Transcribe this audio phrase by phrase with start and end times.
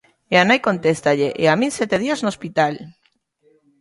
[0.33, 2.73] E a nai contéstalle: "E a min sete días no hospital!".